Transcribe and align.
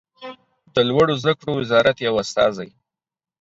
د 0.73 0.77
لوړو 0.89 1.13
زده 1.21 1.33
کړو 1.39 1.51
وزارت 1.61 1.97
یو 1.99 2.15
استازی 2.23 2.69